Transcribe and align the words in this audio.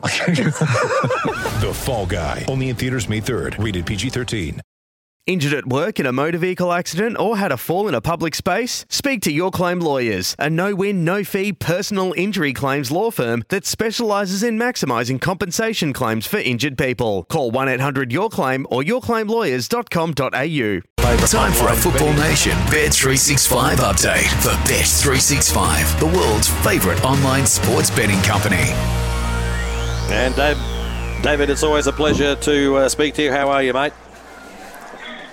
The 1.60 1.72
Fall 1.74 2.06
Guy. 2.06 2.46
Only 2.48 2.70
in 2.70 2.76
theaters 2.76 3.08
May 3.08 3.20
3rd. 3.20 3.62
Rated 3.62 3.84
PG-13. 3.84 4.60
Injured 5.26 5.52
at 5.52 5.68
work 5.68 6.00
in 6.00 6.06
a 6.06 6.12
motor 6.12 6.38
vehicle 6.38 6.72
accident 6.72 7.18
or 7.18 7.36
had 7.36 7.52
a 7.52 7.58
fall 7.58 7.86
in 7.86 7.94
a 7.94 8.00
public 8.00 8.34
space? 8.34 8.86
Speak 8.88 9.20
to 9.22 9.30
Your 9.30 9.50
Claim 9.50 9.78
Lawyers, 9.78 10.34
a 10.38 10.48
no 10.48 10.74
win, 10.74 11.04
no 11.04 11.22
fee 11.22 11.52
personal 11.52 12.14
injury 12.16 12.52
claims 12.52 12.90
law 12.90 13.10
firm 13.10 13.44
that 13.50 13.66
specialises 13.66 14.42
in 14.42 14.58
maximising 14.58 15.20
compensation 15.20 15.92
claims 15.92 16.26
for 16.26 16.38
injured 16.38 16.78
people. 16.78 17.24
Call 17.24 17.50
1 17.50 17.68
800 17.68 18.10
Your 18.10 18.30
Claim 18.30 18.66
or 18.70 18.82
yourclaimlawyers.com.au. 18.82 21.26
Time 21.26 21.52
for 21.52 21.68
a 21.68 21.76
Football 21.76 22.14
Nation 22.14 22.52
Bet365 22.68 23.76
update 23.76 24.28
for 24.42 24.50
Bet365, 24.68 26.00
the 26.00 26.06
world's 26.06 26.48
favourite 26.64 27.04
online 27.04 27.46
sports 27.46 27.90
betting 27.90 28.20
company. 28.22 28.72
And 30.10 30.34
Dave, 30.34 30.56
David, 31.22 31.50
it's 31.50 31.62
always 31.62 31.86
a 31.86 31.92
pleasure 31.92 32.34
to 32.34 32.76
uh, 32.76 32.88
speak 32.88 33.14
to 33.14 33.22
you. 33.22 33.30
How 33.30 33.48
are 33.48 33.62
you, 33.62 33.72
mate? 33.72 33.92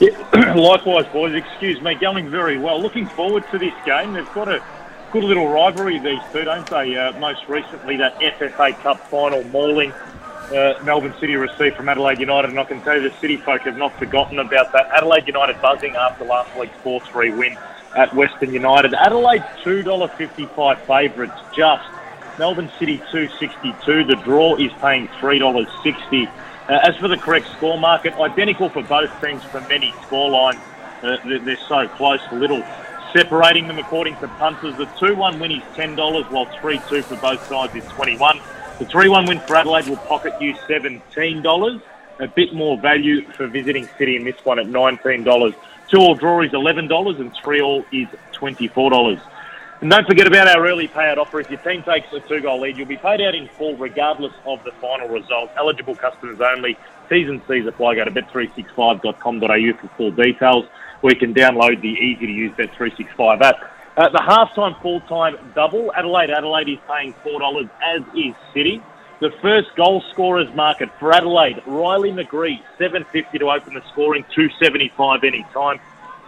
Yeah, 0.00 0.54
likewise, 0.56 1.04
boys. 1.12 1.34
Excuse 1.34 1.80
me. 1.82 1.94
Going 1.94 2.30
very 2.30 2.56
well. 2.56 2.80
Looking 2.80 3.06
forward 3.06 3.44
to 3.50 3.58
this 3.58 3.74
game. 3.84 4.14
They've 4.14 4.32
got 4.32 4.48
a 4.48 4.64
good 5.12 5.24
little 5.24 5.48
rivalry, 5.48 5.98
these 5.98 6.22
two, 6.32 6.44
don't 6.44 6.66
they? 6.66 6.96
Uh, 6.96 7.12
most 7.18 7.46
recently, 7.48 7.98
that 7.98 8.18
FFA 8.18 8.72
Cup 8.80 8.98
final 9.08 9.44
mauling 9.44 9.92
uh, 9.92 10.80
Melbourne 10.84 11.14
City 11.20 11.36
received 11.36 11.76
from 11.76 11.90
Adelaide 11.90 12.18
United. 12.18 12.48
And 12.50 12.58
I 12.58 12.64
can 12.64 12.80
tell 12.80 12.96
you 12.98 13.10
the 13.10 13.16
City 13.16 13.36
folk 13.36 13.60
have 13.62 13.76
not 13.76 13.96
forgotten 13.98 14.38
about 14.38 14.72
that. 14.72 14.86
Adelaide 14.86 15.26
United 15.26 15.60
buzzing 15.60 15.96
after 15.96 16.24
last 16.24 16.58
week's 16.58 16.76
4 16.78 16.98
3 17.02 17.30
win 17.32 17.58
at 17.94 18.14
Western 18.14 18.54
United. 18.54 18.94
Adelaide 18.94 19.44
$2.55 19.64 20.78
favourites 20.86 21.40
just. 21.54 21.84
Melbourne 22.38 22.70
City 22.78 22.98
262. 23.10 24.04
The 24.04 24.16
draw 24.24 24.56
is 24.56 24.72
paying 24.80 25.08
$3.60. 25.20 26.28
Uh, 26.68 26.78
as 26.84 26.96
for 26.96 27.08
the 27.08 27.16
correct 27.16 27.46
score 27.56 27.78
market, 27.78 28.14
identical 28.14 28.68
for 28.68 28.82
both 28.82 29.10
teams 29.20 29.42
for 29.44 29.60
many 29.62 29.90
scorelines. 30.06 30.60
Uh, 31.02 31.16
they're, 31.24 31.56
so 31.68 31.88
close, 31.88 32.20
little 32.32 32.62
separating 33.12 33.66
them 33.66 33.78
according 33.78 34.16
to 34.18 34.28
punters. 34.28 34.76
The 34.76 34.86
2-1 34.86 35.40
win 35.40 35.50
is 35.50 35.62
$10, 35.74 36.30
while 36.30 36.46
3-2 36.46 37.04
for 37.04 37.16
both 37.16 37.46
sides 37.48 37.74
is 37.74 37.84
21 37.90 38.40
The 38.78 38.84
3-1 38.86 39.28
win 39.28 39.40
for 39.40 39.56
Adelaide 39.56 39.88
will 39.88 39.96
pocket 39.96 40.40
you 40.40 40.54
$17. 40.54 41.82
A 42.20 42.28
bit 42.28 42.54
more 42.54 42.78
value 42.78 43.26
for 43.32 43.48
visiting 43.48 43.88
City 43.98 44.16
in 44.16 44.24
this 44.24 44.36
one 44.44 44.58
at 44.58 44.66
$19. 44.66 45.54
Two-all 45.88 46.14
draw 46.14 46.40
is 46.42 46.52
$11 46.52 47.20
and 47.20 47.34
three-all 47.42 47.84
is 47.92 48.08
$24. 48.32 49.20
And 49.82 49.90
don't 49.90 50.06
forget 50.06 50.28
about 50.28 50.46
our 50.46 50.64
early 50.64 50.86
payout 50.86 51.18
offer. 51.18 51.40
If 51.40 51.50
your 51.50 51.58
team 51.58 51.82
takes 51.82 52.06
a 52.12 52.20
two-goal 52.20 52.60
lead, 52.60 52.76
you'll 52.76 52.86
be 52.86 52.96
paid 52.96 53.20
out 53.20 53.34
in 53.34 53.48
full 53.48 53.76
regardless 53.76 54.32
of 54.46 54.62
the 54.62 54.70
final 54.80 55.08
result. 55.08 55.50
Eligible 55.56 55.96
customers 55.96 56.40
only. 56.40 56.78
T's 57.08 57.28
and 57.28 57.42
C's 57.48 57.66
apply. 57.66 57.96
Go 57.96 58.04
to 58.04 58.10
bet365.com.au 58.12 59.80
for 59.80 59.88
full 59.96 60.12
details, 60.12 60.66
you 61.02 61.16
can 61.16 61.34
download 61.34 61.80
the 61.80 61.88
easy-to-use 61.88 62.52
Bet365 62.52 63.40
app. 63.40 63.56
Uh, 63.96 64.08
the 64.10 64.18
halftime 64.18 64.80
full-time 64.80 65.36
double, 65.52 65.92
Adelaide 65.94 66.30
Adelaide 66.30 66.68
is 66.68 66.78
paying 66.88 67.12
$4, 67.24 67.68
as 67.84 68.02
is 68.14 68.36
City. 68.54 68.80
The 69.18 69.30
first 69.42 69.74
goal 69.74 70.00
scorers 70.12 70.46
market 70.54 70.90
for 71.00 71.12
Adelaide, 71.12 71.60
Riley 71.66 72.12
McGree, 72.12 72.62
750 72.78 73.38
to 73.40 73.50
open 73.50 73.74
the 73.74 73.82
scoring, 73.90 74.24
275 74.32 75.24
any 75.24 75.44
time. 75.52 75.80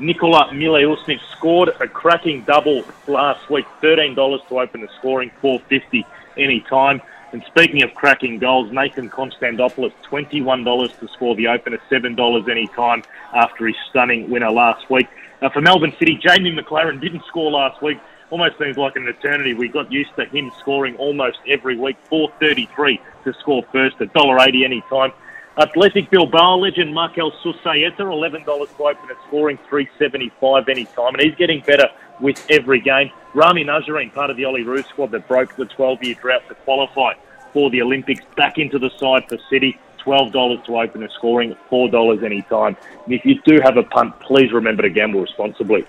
Nikola 0.00 0.48
Mileusnic 0.48 1.20
scored 1.36 1.68
a 1.78 1.86
cracking 1.86 2.42
double 2.44 2.82
last 3.06 3.50
week, 3.50 3.66
$13 3.82 4.48
to 4.48 4.58
open 4.58 4.80
the 4.80 4.88
scoring, 4.98 5.30
450 5.42 6.06
any 6.38 6.60
time. 6.60 7.02
And 7.32 7.44
speaking 7.46 7.82
of 7.82 7.94
cracking 7.94 8.38
goals, 8.38 8.72
Nathan 8.72 9.10
Konstandopoulos, 9.10 9.92
$21 10.04 10.98
to 11.00 11.08
score 11.08 11.36
the 11.36 11.48
opener, 11.48 11.78
$7 11.90 12.48
any 12.48 12.66
time 12.68 13.02
after 13.34 13.66
his 13.66 13.76
stunning 13.90 14.30
winner 14.30 14.50
last 14.50 14.88
week. 14.90 15.06
Uh, 15.42 15.50
for 15.50 15.60
Melbourne 15.60 15.94
City, 15.98 16.16
Jamie 16.16 16.50
Maclaren 16.50 16.98
didn't 16.98 17.24
score 17.26 17.50
last 17.50 17.82
week. 17.82 17.98
Almost 18.30 18.58
seems 18.58 18.78
like 18.78 18.96
an 18.96 19.06
eternity. 19.06 19.52
We 19.52 19.68
got 19.68 19.92
used 19.92 20.14
to 20.16 20.24
him 20.24 20.50
scoring 20.60 20.96
almost 20.96 21.38
every 21.46 21.76
week, 21.76 21.96
433 22.08 23.00
to 23.24 23.34
score 23.34 23.64
first, 23.70 23.98
$1.80 23.98 24.64
any 24.64 24.80
time. 24.88 25.12
Athletic 25.58 26.10
Bilbao 26.10 26.56
legend 26.56 26.94
Markel 26.94 27.32
Susaeta, 27.42 27.98
$11 27.98 28.44
to 28.44 28.82
open 28.82 29.10
at 29.10 29.16
scoring, 29.26 29.58
375 29.68 30.68
any 30.68 30.84
time. 30.86 31.14
And 31.14 31.22
he's 31.22 31.34
getting 31.34 31.60
better 31.60 31.88
with 32.20 32.44
every 32.48 32.80
game. 32.80 33.10
Ramy 33.34 33.64
Najjarine, 33.64 34.12
part 34.14 34.30
of 34.30 34.36
the 34.36 34.44
Olyroos 34.44 34.88
squad 34.88 35.10
that 35.10 35.26
broke 35.26 35.56
the 35.56 35.64
12-year 35.64 36.14
drought 36.14 36.42
to 36.48 36.54
qualify 36.54 37.14
for 37.52 37.68
the 37.70 37.82
Olympics, 37.82 38.24
back 38.36 38.58
into 38.58 38.78
the 38.78 38.90
side 38.98 39.28
for 39.28 39.38
City. 39.50 39.78
$12 40.04 40.64
to 40.64 40.78
open 40.78 41.02
a 41.02 41.10
scoring, 41.10 41.54
$4 41.70 42.22
any 42.24 42.40
time. 42.42 42.74
And 43.04 43.12
if 43.12 43.22
you 43.26 43.38
do 43.44 43.60
have 43.62 43.76
a 43.76 43.82
punt, 43.82 44.18
please 44.20 44.50
remember 44.50 44.82
to 44.82 44.88
gamble 44.88 45.20
responsibly. 45.20 45.86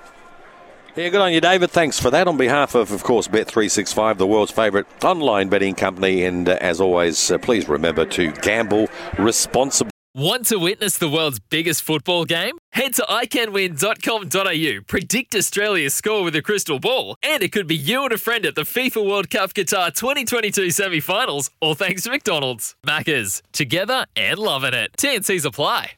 Yeah, 0.96 1.08
good 1.08 1.22
on 1.22 1.32
you, 1.32 1.40
David. 1.40 1.72
Thanks 1.72 2.00
for 2.00 2.10
that. 2.12 2.28
On 2.28 2.36
behalf 2.36 2.76
of, 2.76 2.92
of 2.92 3.04
course, 3.04 3.28
Bet365, 3.30 4.18
the 4.18 4.28
world's 4.28 4.52
favourite 4.52 4.86
online 5.04 5.48
betting 5.48 5.74
company. 5.74 6.26
And 6.26 6.50
uh, 6.50 6.58
as 6.60 6.82
always, 6.82 7.32
uh, 7.32 7.38
please 7.38 7.70
remember 7.70 8.06
to 8.08 8.32
gamble 8.34 8.90
responsibly. 9.18 9.92
Want 10.14 10.48
to 10.48 10.58
witness 10.58 10.98
the 10.98 11.08
world's 11.08 11.40
biggest 11.40 11.84
football 11.84 12.26
game? 12.26 12.58
Head 12.74 12.94
to 12.96 13.04
iCanWin.com.au, 13.04 14.82
predict 14.86 15.34
Australia's 15.34 15.94
score 15.94 16.24
with 16.24 16.36
a 16.36 16.42
crystal 16.42 16.80
ball, 16.80 17.16
and 17.24 17.42
it 17.42 17.54
could 17.54 17.66
be 17.66 17.78
you 17.78 18.04
and 18.04 18.12
a 18.12 18.18
friend 18.18 18.46
at 18.46 18.56
the 18.56 18.64
FIFA 18.64 19.08
World 19.08 19.30
Cup 19.30 19.54
Qatar 19.54 19.94
2022 19.94 20.72
semi 20.72 21.00
finals, 21.00 21.50
all 21.62 21.76
thanks 21.76 22.04
to 22.04 22.10
McDonald's. 22.10 22.76
Maccas, 22.86 23.42
together 23.54 24.06
and 24.18 24.38
loving 24.38 24.74
it. 24.74 24.92
TNCs 24.98 25.46
apply. 25.46 25.92